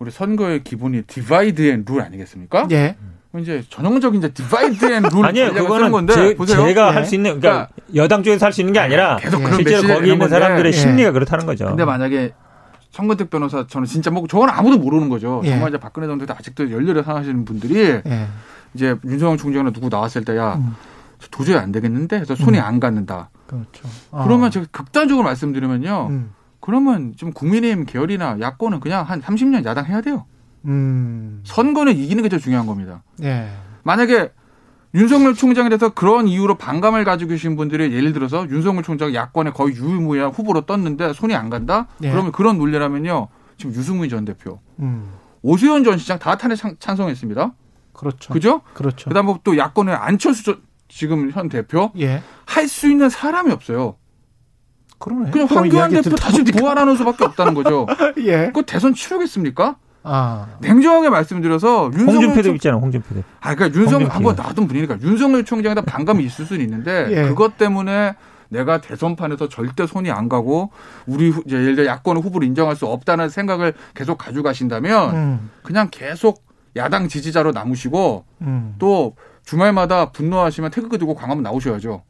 우리 0.00 0.10
선거의 0.10 0.64
기본이 0.64 1.02
divide 1.02 1.62
and 1.70 1.84
rule 1.88 2.00
아니겠습니까? 2.02 2.66
예. 2.72 2.96
이제 3.38 3.62
전형적인 3.68 4.18
이제 4.18 4.30
divide 4.30 4.84
and 4.84 4.95
rule 4.95 5.10
아니에요. 5.24 5.52
그거는 5.52 5.92
건데 5.92 6.12
제, 6.14 6.34
보세요. 6.34 6.66
제가 6.66 6.88
예. 6.88 6.92
할수 6.94 7.14
있는 7.14 7.38
그러니까 7.38 7.68
여당 7.94 8.24
쪽에서 8.24 8.46
할 8.46 8.52
수 8.52 8.62
있는 8.62 8.72
게 8.72 8.80
아니라 8.80 9.16
계속 9.18 9.38
그런 9.38 9.54
실제로 9.54 9.82
거기 9.82 10.06
있는 10.06 10.18
건데. 10.18 10.34
사람들의 10.40 10.72
예. 10.72 10.76
심리가 10.76 11.12
그렇다는 11.12 11.46
거죠. 11.46 11.66
근데 11.66 11.84
만약에 11.84 12.32
성근택 12.98 13.30
변호사 13.30 13.64
저는 13.64 13.86
진짜 13.86 14.10
뭐 14.10 14.26
저건 14.26 14.50
아무도 14.50 14.76
모르는 14.76 15.08
거죠. 15.08 15.40
예. 15.44 15.50
정말 15.50 15.68
이제 15.68 15.78
박근혜 15.78 16.08
전 16.08 16.18
대통령 16.18 16.36
아직도 16.40 16.72
열렬히 16.72 17.04
생각하시는 17.04 17.44
분들이 17.44 17.76
예. 17.78 18.26
이제 18.74 18.96
윤석열 19.04 19.38
총장이나 19.38 19.70
누구 19.70 19.88
나왔을 19.88 20.24
때야 20.24 20.56
음. 20.56 20.74
도저히 21.30 21.56
안 21.56 21.70
되겠는데 21.70 22.18
해서 22.18 22.34
손이 22.34 22.58
안 22.58 22.80
갖는다. 22.80 23.30
그렇죠. 23.46 23.86
어. 24.10 24.24
그러면 24.24 24.50
제가 24.50 24.66
극단적으로 24.72 25.24
말씀드리면요. 25.24 26.08
음. 26.10 26.30
그러면 26.58 27.14
좀 27.16 27.32
국민의힘 27.32 27.86
계열이나 27.86 28.38
야권은 28.40 28.80
그냥 28.80 29.04
한 29.04 29.22
30년 29.22 29.64
야당 29.64 29.86
해야 29.86 30.00
돼요. 30.00 30.26
음. 30.64 31.40
선거는 31.44 31.96
이기는 31.96 32.20
게 32.24 32.28
제일 32.28 32.42
중요한 32.42 32.66
겁니다. 32.66 33.04
예. 33.22 33.48
만약에 33.84 34.32
윤석열 34.94 35.34
총장에 35.34 35.68
대해서 35.68 35.90
그런 35.90 36.28
이유로 36.28 36.56
반감을 36.56 37.04
가지고 37.04 37.30
계신 37.30 37.56
분들이 37.56 37.92
예를 37.94 38.12
들어서 38.12 38.48
윤석열 38.48 38.82
총장 38.82 39.14
야권의 39.14 39.52
거의 39.52 39.74
유일무이한 39.76 40.30
후보로 40.30 40.62
떴는데 40.62 41.12
손이 41.12 41.34
안 41.34 41.50
간다? 41.50 41.86
예. 42.02 42.10
그러면 42.10 42.32
그런 42.32 42.56
논리라면요. 42.58 43.28
지금 43.58 43.74
유승민 43.74 44.08
전 44.08 44.24
대표, 44.24 44.60
음. 44.78 45.12
오세훈 45.42 45.84
전 45.84 45.98
시장 45.98 46.18
다 46.18 46.36
탄핵 46.36 46.56
찬- 46.56 46.76
찬성했습니다. 46.78 47.52
그렇죠. 47.92 48.32
그죠? 48.32 48.60
그렇죠. 48.74 49.08
그다음에 49.10 49.34
또 49.44 49.56
야권의 49.58 49.94
안철수 49.94 50.44
전- 50.44 50.62
지금 50.88 51.30
현 51.32 51.48
대표 51.50 51.90
예. 51.98 52.22
할 52.46 52.66
수 52.68 52.88
있는 52.90 53.10
사람이 53.10 53.50
없어요. 53.52 53.96
그러네. 54.98 55.30
그냥 55.30 55.46
황교안 55.50 55.90
대표 55.90 56.16
다시. 56.16 56.42
부활하는 56.44 56.96
수밖에 56.96 57.24
없다는 57.24 57.54
거죠. 57.54 57.86
예. 58.24 58.50
그 58.54 58.62
대선 58.64 58.94
치르겠습니까? 58.94 59.76
아. 60.08 60.46
냉정하게 60.60 61.10
말씀드려서 61.10 61.90
윤석열 61.92 62.14
홍준표도 62.14 62.42
총... 62.42 62.54
있잖아요. 62.56 62.80
홍준표도. 62.80 63.22
아, 63.40 63.54
그러니까 63.54 63.78
윤석열. 63.80 64.08
한번 64.10 64.34
나왔던 64.36 64.66
분이니까 64.66 64.98
윤석열 65.02 65.44
총장에다 65.44 65.82
반감이 65.82 66.24
있을 66.24 66.44
수는 66.46 66.64
있는데 66.64 67.06
예. 67.12 67.28
그것 67.28 67.56
때문에 67.58 68.14
내가 68.50 68.80
대선판에서 68.80 69.48
절대 69.48 69.86
손이 69.86 70.10
안 70.10 70.28
가고 70.28 70.70
우리 71.06 71.28
후- 71.30 71.42
이제 71.46 71.56
예를 71.56 71.76
들어 71.76 71.86
야권 71.86 72.16
후보를 72.16 72.48
인정할 72.48 72.76
수 72.76 72.86
없다는 72.86 73.28
생각을 73.28 73.74
계속 73.94 74.16
가지고 74.16 74.44
가신다면 74.44 75.14
음, 75.14 75.50
그냥 75.62 75.88
계속 75.90 76.42
야당 76.76 77.08
지지자로 77.08 77.52
남으시고 77.52 78.24
음. 78.42 78.74
또 78.78 79.14
주말마다 79.48 80.10
분노하시면 80.10 80.70
태극기 80.70 80.98
들고 80.98 81.14
광화문 81.14 81.42
나오셔야죠. 81.42 82.02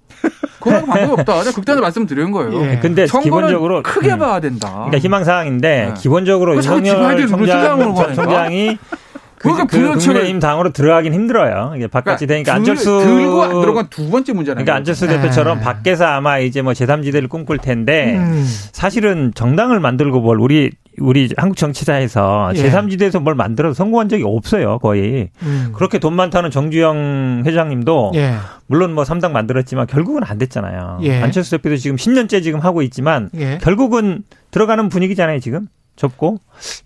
그건 0.59 0.87
방법이 0.87 1.12
없다. 1.21 1.38
그냥 1.38 1.52
극단을 1.52 1.80
말씀드리는 1.83 2.33
거예요. 2.33 2.61
예. 2.64 2.78
근데 2.83 3.07
기본적으로 3.07 3.80
크게 3.85 4.14
음. 4.14 4.18
봐야 4.18 4.40
된다. 4.40 4.73
그러니까 4.73 4.99
희망사항인데 4.99 5.87
네. 5.87 5.95
기본적으로 5.97 6.57
윤석열 6.57 7.28
총장. 7.28 7.95
총장이 8.14 8.76
그, 9.38 9.50
그러니까 9.52 9.66
국민의힘 9.66 10.40
당으로 10.40 10.73
들어가긴 10.73 11.14
힘들어요. 11.14 11.75
이게 11.76 11.87
바깥이 11.87 12.26
되니까 12.26 12.54
들- 12.54 12.59
안철수 12.59 12.99
들고 13.04 13.42
안 13.45 13.61
들어간 13.61 13.87
두 13.88 14.11
번째 14.11 14.33
문제라는 14.33 14.64
그러니까. 14.64 14.75
안철수 14.75 15.07
네. 15.07 15.14
대표처럼 15.21 15.61
밖에서 15.61 16.07
아마 16.07 16.40
이제 16.40 16.61
뭐 16.61 16.73
제3지대를 16.73 17.28
꿈꿀 17.28 17.59
텐데 17.59 18.16
음. 18.16 18.45
사실은 18.73 19.30
정당을 19.37 19.78
만들고 19.78 20.18
뭘 20.18 20.40
우리 20.40 20.73
우리 21.00 21.28
한국 21.37 21.57
정치사에서 21.57 22.52
예. 22.55 22.62
제3지대에서 22.62 23.21
뭘 23.21 23.35
만들어서 23.35 23.75
성공한 23.75 24.09
적이 24.09 24.25
없어요, 24.26 24.78
거의. 24.78 25.31
음. 25.43 25.73
그렇게 25.75 25.99
돈 25.99 26.14
많다는 26.14 26.50
정주영 26.50 27.43
회장님도 27.47 28.12
예. 28.17 28.35
물론 28.67 28.95
뭐 28.95 29.05
3당 29.05 29.33
만들었지만 29.33 29.87
결국은 29.87 30.23
안 30.25 30.38
됐잖아요. 30.38 31.00
예. 31.02 31.23
안철수 31.23 31.52
대표도 31.52 31.76
지금 31.76 31.97
10년째 31.97 32.43
지금 32.43 32.61
하고 32.61 32.83
있지만 32.83 33.31
예. 33.37 33.59
결국은 33.61 34.25
들어가는 34.50 34.88
분위기잖아요, 34.88 35.40
지금. 35.40 35.69
좁고. 35.99 36.38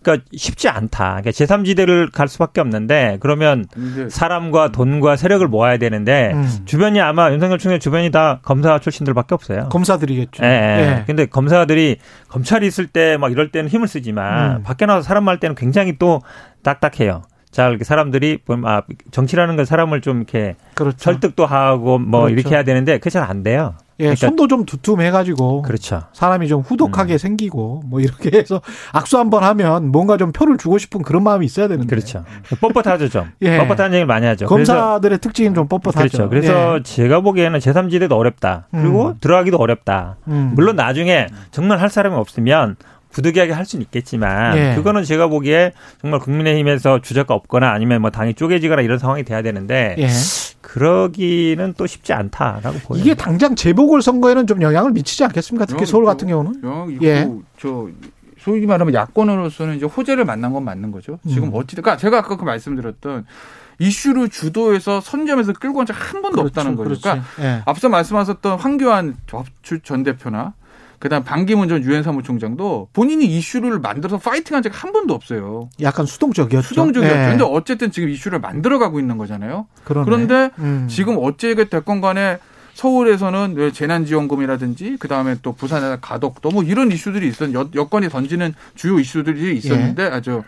그러니까 0.02 0.26
쉽지 0.35 0.69
않다. 0.69 1.21
그러니까 1.23 1.31
제3지대를 1.31 2.11
갈 2.12 2.26
수밖에 2.28 2.61
없는데 2.61 3.19
그러면 3.21 3.66
사람과 4.11 4.73
돈과 4.73 5.16
세력을 5.16 5.47
모아야 5.47 5.76
되는데 5.76 6.33
음. 6.35 6.49
주변이 6.64 7.00
아마 7.00 7.31
윤석열 7.31 7.59
총장 7.59 7.78
주변이 7.78 8.11
다 8.11 8.40
검사 8.42 8.78
출신들밖에 8.78 9.35
없어요. 9.35 9.69
검사들이겠죠. 9.71 10.42
예, 10.45 10.49
예. 10.49 10.52
예. 10.99 11.04
근데 11.07 11.26
검사들이 11.26 11.99
검찰이 12.28 12.66
있을 12.66 12.87
때 12.88 13.16
막 13.19 13.31
이럴 13.31 13.50
때는 13.50 13.69
힘을 13.69 13.87
쓰지만 13.88 14.57
음. 14.57 14.62
밖에 14.62 14.87
나와서 14.87 15.07
사람 15.07 15.25
말 15.25 15.38
때는 15.38 15.54
굉장히 15.54 15.97
또 15.99 16.21
딱딱해요. 16.62 17.23
자, 17.52 17.68
이렇게 17.68 17.85
사람들이 17.85 18.38
아, 18.64 18.82
정치라는 19.11 19.56
건 19.56 19.64
사람을 19.66 20.00
좀 20.00 20.16
이렇게 20.18 20.56
그렇죠. 20.75 20.97
설득도 20.99 21.44
하고 21.47 21.99
뭐 21.99 22.23
그렇죠. 22.23 22.35
이렇게 22.40 22.54
해야 22.56 22.64
되는데 22.64 22.99
그게 22.99 23.11
잘 23.11 23.23
안 23.23 23.42
돼요. 23.44 23.75
예, 24.00 24.04
그러니까- 24.06 24.26
손도 24.26 24.49
좀 24.49 24.64
두툼해가지고 24.64 25.62
그렇죠. 25.62 26.02
사람이 26.12 26.49
좀 26.49 26.62
후독하게 26.62 27.18
생기고 27.18 27.82
뭐 27.87 28.00
이렇게 28.00 28.37
해서 28.37 28.61
악수 28.92 29.18
한번 29.18 29.44
하면 29.44 29.92
뭔가 29.92 30.16
좀 30.16 30.32
표를 30.32 30.56
주고 30.56 30.78
싶은 30.78 31.02
그런 31.02 31.23
마음이 31.23 31.44
있어야 31.47 31.68
되는데. 31.68 31.88
그렇죠. 31.94 32.25
뻣뻣하죠, 32.49 33.11
좀. 33.12 33.30
예. 33.42 33.59
뻣뻣한 33.59 33.87
얘기를 33.88 34.06
많이 34.06 34.26
하죠. 34.26 34.47
검사들의 34.47 35.18
특징은 35.18 35.54
좀 35.54 35.68
뻣뻣하죠. 35.68 35.94
그렇죠. 35.99 36.28
그래서 36.30 36.78
예. 36.78 36.82
제가 36.82 37.21
보기에는 37.21 37.59
제3지대도 37.61 38.12
어렵다. 38.12 38.66
그리고 38.73 39.09
음. 39.09 39.14
들어가기도 39.21 39.59
어렵다. 39.59 40.16
음. 40.26 40.52
물론 40.54 40.75
나중에 40.75 41.26
정말 41.52 41.78
할 41.80 41.90
사람이 41.90 42.16
없으면 42.16 42.76
부득이하게 43.12 43.52
할 43.52 43.64
수는 43.64 43.83
있겠지만 43.85 44.57
예. 44.57 44.75
그거는 44.75 45.04
제가 45.04 45.28
보기에 45.28 45.73
정말 46.00 46.19
국민의힘에서 46.21 47.00
주자가 47.00 47.35
없거나 47.35 47.71
아니면 47.71 48.00
뭐 48.02 48.11
당이 48.11 48.35
쪼개지거나 48.35 48.83
이런 48.83 48.99
상황이 48.99 49.23
돼야 49.23 49.42
되는데 49.42 49.95
예. 49.99 50.09
그러기는 50.61 51.75
또 51.76 51.87
쉽지 51.87 52.12
않다라고 52.12 52.78
보여요. 52.81 53.02
이게 53.02 53.14
당장 53.14 53.54
재보궐 53.54 54.02
선거에는 54.02 54.47
좀 54.47 54.62
영향을 54.62 54.92
미치지 54.92 55.25
않겠습니까? 55.25 55.66
특히 55.66 55.81
영향 55.83 55.87
서울. 55.90 56.04
같은 56.07 56.28
경우는. 56.28 56.61
영향 56.64 56.90
있고 56.92 57.04
예. 57.04 57.28
저 57.61 57.88
소위 58.38 58.66
말하면 58.66 58.95
야권으로서는 58.95 59.76
이제 59.76 59.87
호재를 59.87 60.25
만난 60.25 60.52
건 60.52 60.64
맞는 60.64 60.90
거죠. 60.90 61.19
지금 61.28 61.49
음. 61.49 61.50
어찌든 61.54 61.83
그러니까 61.83 62.00
제가 62.00 62.19
아까 62.19 62.37
그 62.37 62.45
말씀드렸던 62.45 63.25
이슈를 63.78 64.28
주도해서 64.31 65.00
선점에서 65.00 65.52
끌고 65.54 65.81
온 65.81 65.87
적 65.87 65.97
한 65.97 66.23
번도 66.23 66.40
없다는 66.42 66.76
거죠. 66.76 66.85
그렇지. 66.88 67.02
그러니까 67.02 67.25
예. 67.40 67.62
앞서 67.66 67.88
말씀하셨던 67.88 68.59
황교안 68.59 69.16
전 69.85 70.02
대표나 70.02 70.54
그다음 71.02 71.25
반기문 71.25 71.68
전 71.68 71.82
유엔 71.82 72.04
사무총장도 72.04 72.90
본인이 72.92 73.25
이슈를 73.26 73.80
만들어서 73.80 74.18
파이팅한 74.18 74.62
적 74.62 74.73
한 74.73 74.92
번도 74.92 75.14
없어요. 75.14 75.68
약간 75.80 76.06
수동적이었죠. 76.06 76.68
수동적이었죠. 76.68 77.18
예. 77.18 77.26
근데 77.30 77.42
어쨌든 77.44 77.90
지금 77.90 78.09
이슈를 78.09 78.38
만들어가고 78.38 79.00
있는 79.00 79.18
거잖아요. 79.18 79.66
그러네. 79.82 80.04
그런데 80.04 80.50
음. 80.61 80.87
지금 80.88 81.16
어찌게 81.18 81.71
됐건 81.71 82.00
간에 82.00 82.38
서울에서는 82.75 83.54
왜 83.56 83.73
재난지원금이라든지 83.73 84.99
그 85.00 85.09
다음에 85.09 85.35
또 85.42 85.52
부산에 85.52 85.99
가덕도 86.00 86.50
뭐 86.50 86.62
이런 86.62 86.92
이슈들이 86.92 87.26
있었 87.26 87.52
여, 87.52 87.68
여건이 87.75 88.09
던지는 88.09 88.54
주요 88.76 89.00
이슈들이 89.00 89.56
있었는데 89.56 90.04
예. 90.04 90.06
아주 90.06 90.44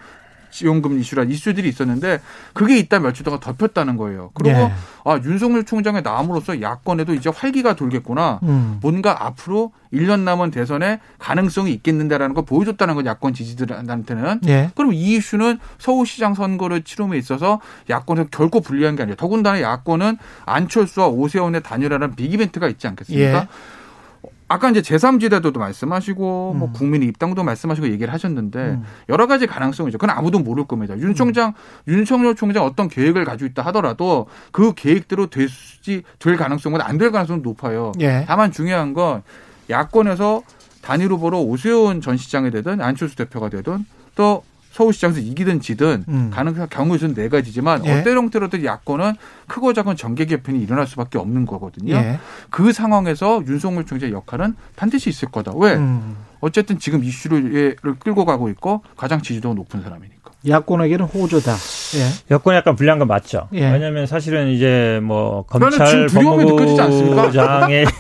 지원금 0.55 1.01
이슈란 1.01 1.33
이슈들이 1.33 1.69
있었는데 1.69 2.21
그게 2.53 2.79
있다 2.79 3.01
며칠 3.01 3.25
동안 3.25 3.41
덮였다는 3.41 3.97
거예요. 3.97 4.31
그리고 4.35 4.57
예. 4.57 4.73
아 5.05 5.21
윤석열 5.25 5.65
총장의 5.65 6.03
나옴으로써 6.03 6.63
야권에도 6.63 7.13
이제 7.15 7.29
활기가 7.29 7.75
돌겠구나. 7.75 8.39
음. 8.45 8.79
뭔가 8.81 9.27
앞으로 9.27 9.73
1년 9.93 10.21
남은 10.21 10.53
대선에 10.53 11.01
가능성이 11.19 11.73
있겠는데라는 11.73 12.37
걸 12.37 12.45
보여줬다는 12.45 12.95
건 12.95 13.05
야권 13.05 13.35
지지들한테는 13.35 14.41
예. 14.47 14.71
그럼 14.77 14.95
이 14.95 15.17
이슈는 15.17 15.59
서울시장 15.79 16.35
선거를 16.35 16.83
치름에 16.83 17.19
있어서 17.19 17.61
야권에서 17.91 18.29
결코 18.31 18.61
불리한 18.61 18.95
게 18.95 19.03
아니라 19.03 19.17
더군다나 19.17 19.61
야권은 19.61 20.19
안철수와 20.47 21.09
오세훈의 21.09 21.65
단일화라는 21.65 22.15
빅이벤트가 22.15 22.69
있지 22.69 22.87
않겠습니까? 22.87 23.39
예. 23.39 23.49
아까 24.47 24.69
이제 24.71 24.81
제3지대도도 24.83 25.59
말씀하시고 25.59 26.55
뭐 26.55 26.69
음. 26.69 26.73
국민의 26.73 27.09
입당도 27.09 27.43
말씀하시고 27.43 27.89
얘기를 27.89 28.13
하셨는데 28.13 28.59
음. 28.59 28.83
여러 29.09 29.27
가지 29.27 29.47
가능성이죠. 29.47 29.99
그건 29.99 30.17
아무도 30.17 30.39
모를 30.39 30.65
겁니다. 30.67 30.97
윤 30.99 31.15
총장, 31.15 31.55
윤석열 31.89 32.35
총장 32.35 32.65
어떤 32.65 32.89
계획을 32.89 33.25
가지고 33.25 33.49
있다 33.49 33.63
하더라도 33.67 34.27
그 34.53 34.75
계획대로 34.75 35.27
될지 35.29 36.03
될 36.19 36.37
가능성은 36.37 36.81
안 36.81 36.99
될 36.99 37.11
가능성은 37.11 37.43
높아요. 37.43 37.93
예. 38.01 38.25
다만 38.27 38.53
중요한 38.53 38.93
건 38.95 39.23
야권에서 39.71 40.43
단일 40.83 41.11
후보로 41.11 41.43
오세훈 41.43 42.01
전 42.03 42.17
시장이 42.17 42.51
되든 42.51 42.81
안철수 42.83 43.17
대표가 43.17 43.49
되든 43.49 43.85
또 44.15 44.45
서울시장에서 44.75 45.21
이기든 45.21 45.61
지든 45.61 46.05
음. 46.09 46.31
가능한 46.35 46.69
경우의 46.69 46.99
수는 46.99 47.15
네 47.15 47.29
가지지만 47.29 47.87
예. 47.87 48.01
어떤 48.01 48.17
형태로든 48.17 48.65
야권은 48.65 49.15
크고 49.47 49.73
작은 49.73 49.95
정계 49.97 50.25
개편이 50.27 50.61
일어날 50.61 50.87
수밖에 50.89 51.17
없는 51.19 51.47
거거든요. 51.47 51.95
예. 51.95 52.19
그 52.51 52.73
상황에서 52.73 53.43
윤석열 53.47 53.87
총장의 53.87 54.13
역할은 54.13 54.57
반드시 54.75 55.11
있을 55.11 55.31
거다. 55.31 55.53
왜? 55.57 55.75
음. 55.75 56.17
어쨌든 56.41 56.79
지금 56.81 57.05
이슈를 57.05 57.77
끌고 58.01 58.25
가고 58.25 58.49
있고 58.49 58.83
가장 58.97 59.23
지지도가 59.23 59.55
높은 59.55 59.81
사람이니까. 59.81 60.33
야권에게는 60.47 61.07
호조다. 61.07 61.53
예. 61.53 62.35
여건이 62.35 62.57
약간 62.57 62.75
불리한 62.77 62.99
건 62.99 63.07
맞죠. 63.09 63.49
예. 63.55 63.71
왜냐하면 63.71 64.07
사실은 64.07 64.49
이제 64.49 65.01
뭐 65.05 65.45
검찰 65.47 65.87
지금 65.87 66.07
두려움이 66.09 66.45
느껴지지 66.45 66.81
않습니까? 66.81 67.17
법무부장의 67.17 67.87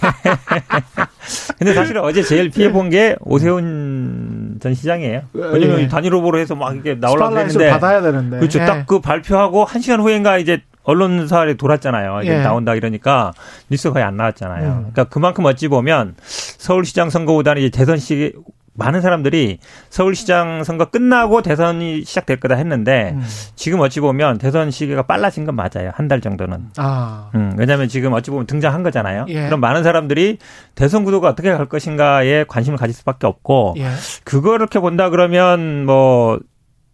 근데 1.58 1.72
사실은 1.72 2.02
어제 2.02 2.22
제일 2.22 2.50
피해 2.50 2.70
본 2.70 2.90
게 2.90 3.16
오세훈 3.20 4.33
전 4.64 4.72
시장이에요. 4.72 5.24
왜냐면 5.34 5.80
예. 5.80 5.88
단일 5.88 6.14
후보로 6.14 6.38
해서 6.38 6.54
막 6.54 6.72
이렇게 6.72 6.94
나오려고 6.94 7.32
스팟라이트를 7.32 7.66
했는데 7.66 7.70
받아야 7.70 8.00
되는데. 8.00 8.38
그렇죠. 8.38 8.60
예. 8.60 8.64
딱그 8.64 9.00
발표하고 9.00 9.66
한 9.66 9.82
시간 9.82 10.00
후인가 10.00 10.38
이제 10.38 10.62
언론사에 10.84 11.52
돌았잖아요. 11.54 12.22
이게 12.22 12.32
예. 12.32 12.38
나온다 12.38 12.74
이러니까 12.74 13.34
뉴스가 13.68 13.92
거의 13.92 14.06
안 14.06 14.16
나왔잖아요. 14.16 14.66
음. 14.66 14.76
그러니까 14.92 15.04
그만큼 15.04 15.44
어찌 15.44 15.68
보면 15.68 16.14
서울시장 16.22 17.10
선거보다는 17.10 17.60
이제 17.60 17.76
대선 17.76 17.98
시 17.98 18.32
많은 18.76 19.00
사람들이 19.00 19.58
서울시장 19.88 20.64
선거 20.64 20.86
끝나고 20.86 21.42
대선이 21.42 22.02
시작될 22.04 22.40
거다 22.40 22.56
했는데 22.56 23.12
음. 23.14 23.24
지금 23.54 23.80
어찌 23.80 24.00
보면 24.00 24.38
대선 24.38 24.70
시기가 24.70 25.02
빨라진 25.02 25.44
건 25.44 25.54
맞아요. 25.54 25.90
한 25.94 26.08
달 26.08 26.20
정도는. 26.20 26.70
아. 26.76 27.30
음, 27.34 27.54
왜냐하면 27.56 27.88
지금 27.88 28.12
어찌 28.12 28.30
보면 28.30 28.46
등장한 28.46 28.82
거잖아요. 28.82 29.26
예. 29.28 29.46
그럼 29.46 29.60
많은 29.60 29.82
사람들이 29.84 30.38
대선 30.74 31.04
구도가 31.04 31.28
어떻게 31.28 31.50
갈 31.52 31.66
것인가에 31.66 32.44
관심을 32.44 32.76
가질 32.78 32.94
수밖에 32.94 33.26
없고 33.26 33.74
예. 33.78 33.88
그걸 34.24 34.56
이렇게 34.60 34.80
본다 34.80 35.08
그러면 35.08 35.86
뭐 35.86 36.38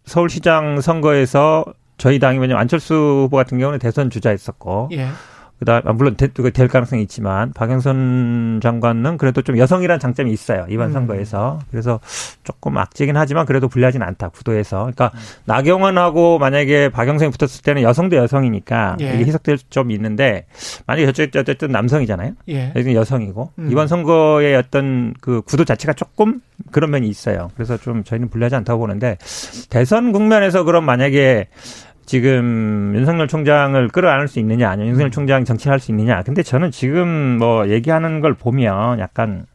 서울시장 0.05 0.81
선거에서 0.81 1.65
저희 1.97 2.19
당이 2.19 2.39
왜냐면 2.39 2.61
안철수 2.61 2.93
후보 3.25 3.37
같은 3.37 3.59
경우는 3.59 3.79
대선 3.79 4.09
주자였었고 4.09 4.89
예. 4.93 5.07
그다음 5.61 5.87
아, 5.87 5.93
물론 5.93 6.15
되- 6.15 6.27
될 6.27 6.67
가능성이 6.67 7.03
있지만 7.03 7.53
박영선 7.53 8.61
장관은 8.63 9.17
그래도 9.19 9.43
좀 9.43 9.59
여성이라는 9.59 9.99
장점이 9.99 10.31
있어요 10.31 10.65
이번 10.69 10.87
음. 10.87 10.93
선거에서 10.93 11.59
그래서 11.69 11.99
조금 12.43 12.79
악재긴 12.79 13.15
하지만 13.15 13.45
그래도 13.45 13.67
불리하진 13.67 14.01
않다 14.01 14.29
구도에서 14.29 14.79
그러니까 14.79 15.11
음. 15.13 15.19
나경원하고 15.45 16.39
만약에 16.39 16.89
박영선이 16.89 17.29
붙었을 17.31 17.61
때는 17.61 17.83
여성 17.83 18.09
대 18.09 18.17
여성이니까 18.17 18.97
예. 19.01 19.13
이게 19.13 19.25
해석될 19.25 19.59
점이 19.69 19.93
있는데 19.93 20.47
만약에 20.87 21.05
저쪽이 21.05 21.37
어쨌든 21.37 21.71
남성이잖아요 21.71 22.33
예. 22.49 22.69
여기는 22.75 22.95
여성이고 22.95 23.51
음. 23.59 23.69
이번 23.71 23.87
선거의 23.87 24.55
어떤 24.55 25.13
그 25.21 25.43
구도 25.43 25.63
자체가 25.63 25.93
조금 25.93 26.41
그런 26.71 26.91
면이 26.91 27.07
있어요. 27.07 27.49
그래서 27.55 27.75
좀 27.77 28.03
저희는 28.03 28.29
불리하지 28.29 28.55
않다고 28.55 28.79
보는데 28.81 29.17
대선 29.69 30.11
국면에서 30.11 30.63
그럼 30.63 30.85
만약에 30.85 31.47
지금 32.11 32.91
윤석열 32.93 33.29
총장을 33.29 33.87
끌어안을 33.87 34.27
수 34.27 34.39
있느냐, 34.39 34.69
아니면 34.69 34.89
윤석열 34.89 35.11
총장이 35.11 35.45
정치할 35.45 35.79
수 35.79 35.91
있느냐. 35.91 36.23
근데 36.23 36.43
저는 36.43 36.69
지금 36.69 37.37
뭐 37.37 37.69
얘기하는 37.69 38.19
걸 38.19 38.33
보면 38.33 38.99
약간 38.99 39.45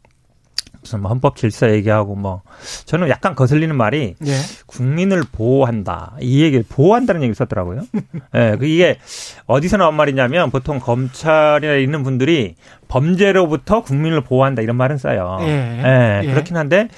무슨 0.81 1.03
뭐 1.03 1.11
헌법 1.11 1.37
질서 1.37 1.71
얘기하고 1.71 2.15
뭐 2.15 2.41
저는 2.87 3.11
약간 3.11 3.35
거슬리는 3.35 3.77
말이 3.77 4.15
예. 4.25 4.33
국민을 4.65 5.25
보호한다 5.31 6.15
이 6.21 6.43
얘기를 6.43 6.65
보호한다는 6.67 7.21
얘기를 7.21 7.35
썼더라고요. 7.35 7.83
예, 8.35 8.57
그 8.59 8.65
이게 8.65 8.97
어디서 9.45 9.77
나온 9.77 9.95
말이냐면 9.95 10.51
보통 10.51 10.79
검찰에 10.79 11.83
있는 11.83 12.05
분들이 12.05 12.55
범죄로부터 12.89 13.83
국민을 13.83 14.23
보호한다 14.23 14.63
이런 14.63 14.77
말은 14.77 14.97
써요. 14.97 15.37
예. 15.43 15.47
예, 15.47 16.21
예. 16.25 16.31
그렇긴 16.31 16.57
한데 16.57 16.89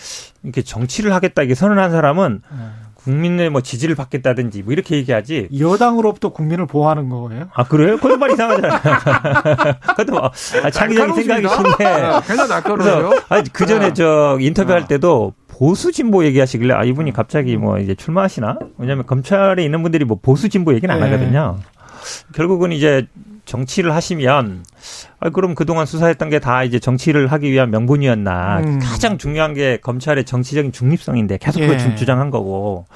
이렇게 0.45 0.63
정치를 0.63 1.13
하겠다 1.15 1.43
이게 1.43 1.57
선언한 1.57 1.91
사람은 1.91 2.43
국민의 3.03 3.49
뭐 3.51 3.61
지지를 3.61 3.95
받겠다든지 3.95 4.63
뭐 4.63 4.73
이렇게 4.73 4.97
얘기하지. 4.97 5.49
여당으로부터 5.59 6.31
국민을 6.31 6.67
보호하는 6.67 7.09
거예요? 7.09 7.49
아 7.55 7.65
그래요? 7.65 7.97
그건 7.97 8.19
말 8.19 8.33
이상하잖아요. 8.33 8.81
그것도 9.81 10.13
뭐, 10.13 10.31
아, 10.65 10.71
창의적인 10.71 11.15
생각이신데. 11.15 11.77
네, 11.79 12.21
굉장히 12.27 12.49
날카로워요. 12.51 13.13
아니, 13.29 13.49
그 13.53 13.67
전에 13.67 13.93
저 13.93 14.37
인터뷰할 14.41 14.83
아. 14.83 14.87
때도 14.87 15.33
보수 15.47 15.93
진보 15.93 16.25
얘기하시길래 16.25 16.75
아 16.75 16.85
이분이 16.85 17.13
갑자기 17.13 17.57
뭐 17.57 17.79
이제 17.79 17.95
출마하시나? 17.95 18.59
왜냐하면 18.79 19.07
검찰에 19.07 19.65
있는 19.65 19.83
분들이 19.83 20.05
뭐 20.05 20.19
보수 20.21 20.49
진보 20.49 20.75
얘기는 20.75 20.93
안 20.93 21.01
네. 21.01 21.07
하거든요. 21.11 21.59
결국은 22.35 22.73
이제 22.73 23.07
정치를 23.53 23.95
하시면 23.95 24.65
아 25.21 25.31
그럼 25.31 25.55
그동안 25.55 25.87
수사했던 25.87 26.29
게 26.31 26.39
다 26.39 26.63
이제 26.65 26.79
정치를 26.79 27.27
하기 27.33 27.51
위한 27.51 27.71
명분이었나? 27.71 28.61
음. 28.61 28.79
가장 28.79 29.17
중요한 29.19 29.55
게 29.55 29.79
검찰의 29.79 30.25
정치적인 30.25 30.71
중립성인데 30.71 31.39
계속 31.39 31.61
예. 31.61 31.67
그걸 31.67 31.79
주- 31.79 31.97
주장한 31.97 32.31
거고 32.31 32.87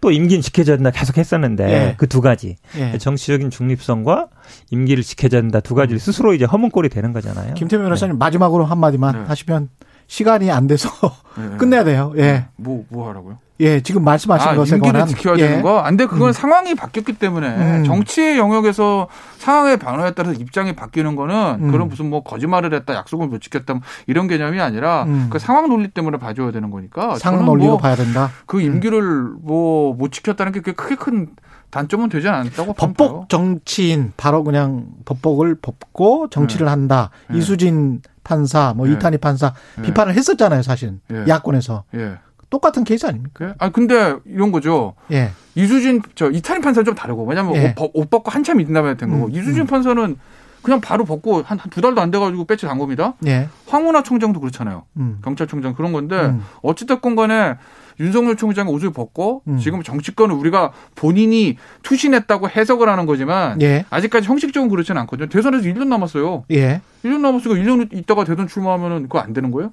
또 0.00 0.10
임기는 0.12 0.40
지켜져야 0.42 0.76
된다 0.76 0.90
계속 0.90 1.18
했었는데 1.18 1.64
예. 1.70 1.94
그두 1.98 2.20
가지 2.20 2.56
예. 2.78 2.96
정치적인 2.96 3.50
중립성과 3.50 4.28
임기를 4.70 5.02
지켜져야 5.02 5.42
된다 5.42 5.60
두 5.60 5.74
가지를 5.74 5.98
스스로 5.98 6.32
이제 6.32 6.44
허문꼴이 6.46 6.88
되는 6.88 7.12
거잖아요. 7.12 7.54
김태민 7.54 7.84
변호사님 7.84 8.16
마지막으로 8.16 8.64
한 8.64 8.78
마디만 8.78 9.14
네. 9.14 9.24
하시면 9.28 9.68
시간이 10.06 10.50
안 10.50 10.66
돼서 10.66 10.88
네. 11.36 11.56
끝내야 11.58 11.84
돼요. 11.84 12.12
예. 12.16 12.46
뭐, 12.56 12.84
뭐 12.88 13.08
하라고요? 13.08 13.38
예, 13.58 13.80
지금 13.80 14.04
말씀하신 14.04 14.48
아, 14.50 14.54
것에 14.54 14.76
임기를 14.76 14.92
관한 14.92 15.08
지켜야 15.08 15.34
예. 15.38 15.48
되는 15.48 15.62
거? 15.62 15.78
안 15.78 15.96
돼, 15.96 16.04
그건 16.04 16.34
상황이 16.34 16.74
바뀌었기 16.74 17.14
때문에 17.14 17.48
음. 17.78 17.84
정치의 17.84 18.36
영역에서 18.36 19.08
상황의 19.38 19.78
변화에 19.78 20.10
따라서 20.10 20.38
입장이 20.38 20.76
바뀌는 20.76 21.16
거는 21.16 21.56
음. 21.62 21.70
그런 21.72 21.88
무슨 21.88 22.10
뭐 22.10 22.22
거짓말을 22.22 22.74
했다, 22.74 22.94
약속을 22.94 23.28
못 23.28 23.40
지켰다 23.40 23.72
뭐 23.72 23.82
이런 24.06 24.28
개념이 24.28 24.60
아니라 24.60 25.04
음. 25.04 25.28
그 25.30 25.38
상황 25.38 25.70
논리 25.70 25.88
때문에 25.88 26.18
봐줘야 26.18 26.50
되는 26.52 26.70
거니까 26.70 27.16
상 27.16 27.32
저는 27.32 27.46
논리로 27.46 27.70
뭐 27.70 27.78
봐야 27.78 27.96
된다. 27.96 28.30
그 28.44 28.60
임기를 28.60 29.02
뭐 29.40 29.94
못 29.96 30.12
지켰다는 30.12 30.52
게 30.52 30.60
크게 30.60 30.94
큰 30.96 31.28
단점은 31.70 32.08
되지 32.08 32.28
않았다고 32.28 32.74
법복. 32.74 33.28
정치인 33.28 34.12
바로 34.16 34.44
그냥 34.44 34.86
법복을 35.04 35.56
벗고 35.56 36.28
정치를 36.28 36.68
한다. 36.68 37.10
네. 37.28 37.38
이수진 37.38 38.00
판사, 38.30 38.74
뭐 38.76 38.86
네. 38.86 38.94
이탄희 38.94 39.18
판사 39.18 39.54
네. 39.76 39.82
비판을 39.82 40.14
했었잖아요, 40.14 40.62
사실 40.62 40.98
예. 41.12 41.24
야권에서 41.28 41.84
예. 41.94 42.18
똑같은 42.50 42.82
케이스 42.84 43.06
아닙니까? 43.06 43.54
아 43.58 43.70
근데 43.70 44.16
이런 44.24 44.50
거죠. 44.52 44.94
예, 45.12 45.30
이수진 45.54 46.02
저 46.16 46.30
이탄희 46.30 46.60
판사는 46.60 46.84
좀 46.84 46.94
다르고 46.94 47.24
왜냐면 47.24 47.54
예. 47.56 47.68
옷, 47.68 47.74
벗- 47.76 47.90
옷 47.94 48.10
벗고 48.10 48.30
한참 48.30 48.60
있나봐야 48.60 48.94
된 48.94 49.10
거고 49.10 49.26
음, 49.26 49.30
이수진 49.30 49.62
음. 49.62 49.66
판사는 49.66 50.16
그냥 50.62 50.80
바로 50.80 51.04
벗고 51.04 51.42
한 51.42 51.58
두 51.70 51.80
달도 51.80 52.00
안 52.00 52.10
돼가지고 52.10 52.44
배치 52.44 52.66
간 52.66 52.78
겁니다. 52.78 53.14
예, 53.26 53.48
황운하 53.68 54.02
총장도 54.02 54.40
그렇잖아요. 54.40 54.84
음, 54.96 55.18
경찰청장 55.22 55.74
그런 55.74 55.92
건데 55.92 56.16
음. 56.20 56.42
어찌됐건 56.62 57.14
간에 57.14 57.56
윤석열 58.00 58.36
총장이 58.36 58.70
옷을 58.70 58.92
벗고 58.92 59.42
음. 59.48 59.58
지금 59.58 59.82
정치권을 59.82 60.34
우리가 60.34 60.72
본인이 60.94 61.56
투신했다고 61.82 62.48
해석을 62.48 62.88
하는 62.88 63.06
거지만 63.06 63.60
예, 63.62 63.84
아직까지 63.90 64.28
형식적으로 64.28 64.70
그렇지는 64.70 65.00
않거든요. 65.02 65.28
대선에서 65.28 65.64
1년 65.64 65.88
남았어요. 65.88 66.44
예. 66.50 66.80
1년 67.04 67.20
남았으니까 67.20 67.60
1년 67.60 67.92
있다가 67.92 68.24
대선 68.24 68.46
출마하면은 68.48 69.02
그거 69.02 69.18
안 69.18 69.32
되는 69.32 69.50
거예요? 69.50 69.72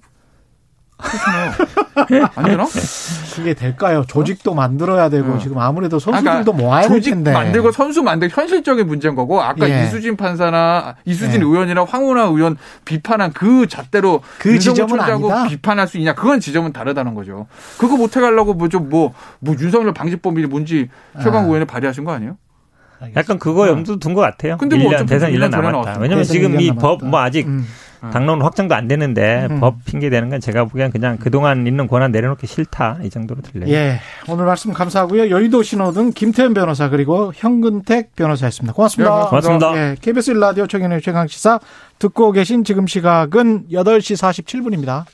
그렇잖아요. 1.03 2.29
안 2.35 2.45
되나? 2.45 2.65
그게 3.35 3.53
될까요? 3.53 4.03
조직도 4.07 4.53
만들어야 4.53 5.09
되고 5.09 5.33
어. 5.33 5.37
지금 5.37 5.57
아무래도 5.59 5.99
그러니까 5.99 6.31
선수들도 6.31 6.53
모아야 6.53 6.87
될 6.87 6.97
조직 6.97 7.11
텐데. 7.11 7.31
만들고 7.33 7.71
선수 7.71 8.01
만들고 8.03 8.33
현실적인 8.39 8.87
문제인 8.87 9.15
거고 9.15 9.41
아까 9.41 9.69
예. 9.69 9.83
이수진 9.83 10.15
판사나 10.15 10.95
이수진 11.05 11.41
예. 11.41 11.45
의원이나 11.45 11.83
황운하 11.83 12.23
의원 12.23 12.57
비판한 12.85 13.31
그 13.33 13.67
잣대로 13.67 14.21
그 14.39 14.57
지점은 14.59 14.87
총장하고 14.89 15.31
아니다? 15.31 15.49
비판할 15.49 15.87
수 15.87 15.97
있냐 15.97 16.13
그건 16.15 16.39
지점은 16.39 16.73
다르다는 16.73 17.13
거죠. 17.13 17.47
그거 17.77 17.97
못 17.97 18.15
해 18.15 18.21
가려고 18.21 18.53
뭐 18.53 18.67
좀 18.69 18.89
뭐 18.89 19.13
뭐 19.39 19.55
윤석열 19.59 19.93
방지법이 19.93 20.45
뭔지 20.47 20.89
최강 21.21 21.43
아. 21.43 21.45
의원이 21.47 21.65
발의하신 21.65 22.03
거 22.05 22.11
아니에요? 22.13 22.37
약간 23.17 23.37
그거 23.37 23.67
염두 23.67 23.99
둔 23.99 24.13
것 24.13 24.21
같아요. 24.21 24.55
근데 24.57 24.77
뭐 24.77 24.85
1년, 24.89 24.93
어차피 24.95 25.09
대선 25.09 25.31
1년 25.31 25.47
1년 25.49 25.51
전에 25.51 25.71
남았다. 25.71 25.99
왜냐면 25.99 26.23
지금 26.23 26.53
1년 26.53 26.61
이 26.61 26.71
법. 26.73 27.03
뭐 27.05 27.19
아직 27.19 27.45
음. 27.47 27.67
당론 28.11 28.41
확정도 28.41 28.75
안 28.75 28.87
되는데 28.87 29.47
음. 29.49 29.59
법 29.59 29.83
핑계 29.85 30.09
대는 30.09 30.29
건 30.29 30.41
제가 30.41 30.65
보기엔 30.65 30.91
그냥 30.91 31.17
그동안 31.17 31.65
있는 31.65 31.87
권한 31.87 32.11
내려놓기 32.11 32.47
싫다 32.47 32.99
이 33.03 33.09
정도로 33.09 33.41
들려요. 33.41 33.71
예, 33.71 33.99
오늘 34.27 34.45
말씀 34.45 34.73
감사하고요. 34.73 35.29
여의도 35.29 35.63
신호등 35.63 36.11
김태현 36.13 36.53
변호사 36.53 36.89
그리고 36.89 37.31
현근택 37.35 38.15
변호사였습니다. 38.15 38.73
고맙습니다. 38.73 39.23
예, 39.25 39.29
고맙습니다. 39.29 39.77
예, 39.77 39.95
KBS 40.01 40.33
1라디오 40.33 40.67
최경영의 40.67 41.01
최강 41.01 41.27
시사 41.27 41.59
듣고 41.99 42.31
계신 42.31 42.63
지금 42.63 42.87
시각은 42.87 43.67
8시 43.71 44.17
47분입니다. 44.17 45.05